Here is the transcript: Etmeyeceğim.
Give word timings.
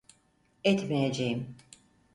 Etmeyeceğim. 0.63 1.55